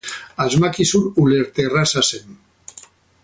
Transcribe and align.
Asmakizun 0.45 1.03
ulerterraza 1.25 2.05
zen. 2.09 2.35